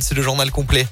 C'est 0.00 0.14
le 0.14 0.22
journal 0.22 0.52
complet. 0.52 0.86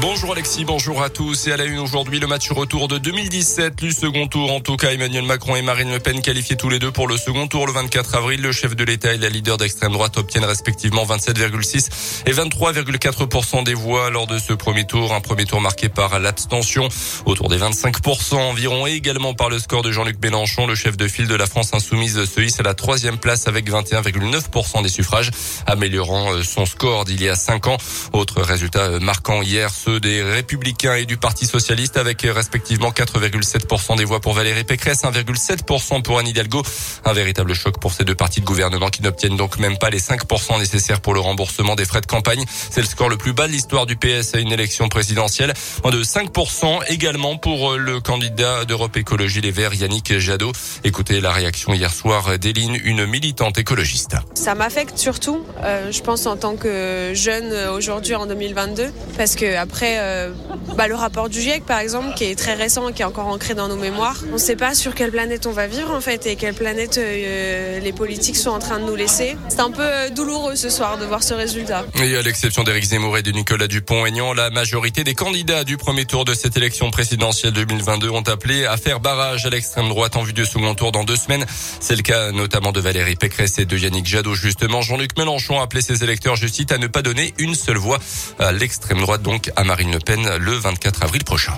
Bonjour 0.00 0.32
Alexis, 0.32 0.64
bonjour 0.64 1.02
à 1.02 1.10
tous. 1.10 1.48
Et 1.48 1.52
à 1.52 1.56
la 1.58 1.66
une 1.66 1.78
aujourd'hui, 1.78 2.18
le 2.18 2.26
match 2.26 2.50
retour 2.50 2.88
de 2.88 2.96
2017, 2.96 3.76
du 3.76 3.92
second 3.92 4.26
tour. 4.26 4.50
En 4.50 4.60
tout 4.60 4.76
cas, 4.76 4.90
Emmanuel 4.90 5.24
Macron 5.24 5.54
et 5.54 5.60
Marine 5.60 5.92
Le 5.92 5.98
Pen 5.98 6.22
qualifiés 6.22 6.56
tous 6.56 6.70
les 6.70 6.78
deux 6.78 6.90
pour 6.90 7.06
le 7.06 7.18
second 7.18 7.46
tour 7.46 7.66
le 7.66 7.72
24 7.72 8.14
avril. 8.14 8.40
Le 8.40 8.52
chef 8.52 8.74
de 8.74 8.84
l'État 8.84 9.12
et 9.12 9.18
la 9.18 9.28
leader 9.28 9.58
d'extrême 9.58 9.92
droite 9.92 10.16
obtiennent 10.16 10.46
respectivement 10.46 11.04
27,6 11.04 12.22
et 12.26 12.32
23,4% 12.32 13.64
des 13.64 13.74
voix 13.74 14.08
lors 14.08 14.26
de 14.26 14.38
ce 14.38 14.54
premier 14.54 14.86
tour. 14.86 15.12
Un 15.12 15.20
premier 15.20 15.44
tour 15.44 15.60
marqué 15.60 15.90
par 15.90 16.18
l'abstention 16.18 16.88
autour 17.26 17.50
des 17.50 17.58
25% 17.58 18.36
environ 18.36 18.86
et 18.86 18.92
également 18.92 19.34
par 19.34 19.50
le 19.50 19.58
score 19.58 19.82
de 19.82 19.92
Jean-Luc 19.92 20.16
Mélenchon. 20.22 20.66
Le 20.66 20.74
chef 20.74 20.96
de 20.96 21.06
file 21.06 21.28
de 21.28 21.36
la 21.36 21.46
France 21.46 21.74
insoumise 21.74 22.24
se 22.24 22.40
hisse 22.40 22.58
à 22.60 22.62
la 22.62 22.74
troisième 22.74 23.18
place 23.18 23.46
avec 23.46 23.70
21,9% 23.70 24.82
des 24.82 24.88
suffrages, 24.88 25.30
améliorant 25.66 26.32
euh, 26.32 26.42
son 26.42 26.64
score 26.64 27.04
d'il 27.04 27.22
y 27.22 27.28
a 27.28 27.36
cinq 27.36 27.66
ans. 27.66 27.76
Autre 28.14 28.40
résultat 28.40 28.84
euh, 28.84 29.00
marquant 29.00 29.42
hier, 29.42 29.70
ceux 29.84 29.98
des 29.98 30.22
Républicains 30.22 30.94
et 30.94 31.06
du 31.06 31.16
Parti 31.16 31.46
Socialiste 31.46 31.96
avec 31.96 32.22
respectivement 32.22 32.90
4,7% 32.90 33.96
des 33.96 34.04
voix 34.04 34.20
pour 34.20 34.32
Valérie 34.32 34.62
Pécresse, 34.62 35.02
1,7% 35.02 36.02
pour 36.02 36.18
Anne 36.18 36.28
Hidalgo. 36.28 36.62
Un 37.04 37.12
véritable 37.12 37.54
choc 37.54 37.80
pour 37.80 37.92
ces 37.92 38.04
deux 38.04 38.14
partis 38.14 38.40
de 38.40 38.44
gouvernement 38.44 38.90
qui 38.90 39.02
n'obtiennent 39.02 39.36
donc 39.36 39.58
même 39.58 39.78
pas 39.78 39.90
les 39.90 39.98
5% 39.98 40.58
nécessaires 40.58 41.00
pour 41.00 41.14
le 41.14 41.20
remboursement 41.20 41.74
des 41.74 41.84
frais 41.84 42.00
de 42.00 42.06
campagne. 42.06 42.44
C'est 42.70 42.80
le 42.80 42.86
score 42.86 43.08
le 43.08 43.16
plus 43.16 43.32
bas 43.32 43.48
de 43.48 43.52
l'histoire 43.52 43.86
du 43.86 43.96
PS 43.96 44.34
à 44.34 44.38
une 44.38 44.52
élection 44.52 44.88
présidentielle. 44.88 45.52
Moins 45.82 45.92
de 45.92 46.04
5% 46.04 46.84
également 46.88 47.36
pour 47.36 47.72
le 47.72 48.00
candidat 48.00 48.64
d'Europe 48.64 48.96
Écologie 48.96 49.40
Les 49.40 49.50
Verts, 49.50 49.74
Yannick 49.74 50.18
Jadot. 50.18 50.52
Écoutez 50.84 51.20
la 51.20 51.32
réaction 51.32 51.74
hier 51.74 51.92
soir 51.92 52.38
d'Eline, 52.38 52.78
une 52.84 53.06
militante 53.06 53.58
écologiste. 53.58 54.16
Ça 54.34 54.54
m'affecte 54.54 54.98
surtout, 54.98 55.44
euh, 55.64 55.90
je 55.90 56.02
pense 56.02 56.26
en 56.26 56.36
tant 56.36 56.56
que 56.56 57.12
jeune 57.14 57.52
aujourd'hui 57.70 58.14
en 58.14 58.26
2022, 58.26 58.92
parce 59.16 59.34
que 59.34 59.56
euh, 59.82 60.32
bah, 60.76 60.88
le 60.88 60.94
rapport 60.94 61.28
du 61.28 61.40
GIEC 61.40 61.64
par 61.64 61.78
exemple, 61.78 62.14
qui 62.14 62.24
est 62.24 62.38
très 62.38 62.54
récent, 62.54 62.92
qui 62.92 63.02
est 63.02 63.04
encore 63.04 63.26
ancré 63.26 63.54
dans 63.54 63.68
nos 63.68 63.76
mémoires, 63.76 64.16
on 64.30 64.34
ne 64.34 64.38
sait 64.38 64.56
pas 64.56 64.74
sur 64.74 64.94
quelle 64.94 65.10
planète 65.10 65.46
on 65.46 65.52
va 65.52 65.66
vivre 65.66 65.92
en 65.92 66.00
fait 66.00 66.26
et 66.26 66.36
quelle 66.36 66.54
planète 66.54 66.98
euh, 66.98 67.80
les 67.80 67.92
politiques 67.92 68.36
sont 68.36 68.50
en 68.50 68.58
train 68.58 68.78
de 68.78 68.84
nous 68.84 68.94
laisser. 68.94 69.36
C'est 69.48 69.60
un 69.60 69.70
peu 69.70 69.82
euh, 69.82 70.10
douloureux 70.10 70.56
ce 70.56 70.70
soir 70.70 70.98
de 70.98 71.04
voir 71.04 71.22
ce 71.22 71.34
résultat. 71.34 71.84
Et 72.02 72.16
à 72.16 72.22
l'exception 72.22 72.64
d'Éric 72.64 72.84
Zemmour 72.84 73.18
et 73.18 73.22
de 73.22 73.30
Nicolas 73.32 73.66
Dupont-Aignan, 73.66 74.32
la 74.32 74.50
majorité 74.50 75.04
des 75.04 75.14
candidats 75.14 75.64
du 75.64 75.76
premier 75.76 76.04
tour 76.04 76.24
de 76.24 76.34
cette 76.34 76.56
élection 76.56 76.90
présidentielle 76.90 77.52
2022 77.52 78.10
ont 78.10 78.22
appelé 78.22 78.66
à 78.66 78.76
faire 78.76 79.00
barrage 79.00 79.46
à 79.46 79.50
l'extrême 79.50 79.88
droite 79.88 80.16
en 80.16 80.22
vue 80.22 80.32
du 80.32 80.44
second 80.46 80.74
tour 80.74 80.92
dans 80.92 81.04
deux 81.04 81.16
semaines. 81.16 81.44
C'est 81.80 81.96
le 81.96 82.02
cas 82.02 82.32
notamment 82.32 82.72
de 82.72 82.80
Valérie 82.80 83.16
Pécresse 83.16 83.58
et 83.58 83.64
de 83.64 83.76
Yannick 83.76 84.06
Jadot 84.06 84.34
justement. 84.34 84.82
Jean-Luc 84.82 85.16
Mélenchon 85.16 85.60
a 85.60 85.64
appelé 85.64 85.82
ses 85.82 86.04
électeurs, 86.04 86.36
je 86.36 86.46
cite, 86.46 86.72
à 86.72 86.78
ne 86.78 86.86
pas 86.86 87.02
donner 87.02 87.34
une 87.38 87.54
seule 87.54 87.78
voix 87.78 87.98
à 88.38 88.52
l'extrême 88.52 89.00
droite 89.00 89.22
donc 89.22 89.50
à 89.56 89.64
Marine 89.64 89.92
Le 89.92 89.98
Pen 89.98 90.36
le 90.38 90.52
24 90.52 91.02
avril 91.02 91.24
prochain. 91.24 91.54